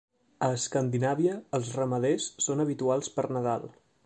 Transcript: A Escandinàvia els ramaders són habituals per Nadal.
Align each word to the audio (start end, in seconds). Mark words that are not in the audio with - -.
A 0.45 0.47
Escandinàvia 0.53 1.35
els 1.59 1.69
ramaders 1.81 2.31
són 2.47 2.65
habituals 2.65 3.13
per 3.19 3.31
Nadal. 3.39 3.71